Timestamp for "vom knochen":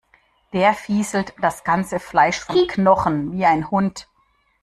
2.39-3.33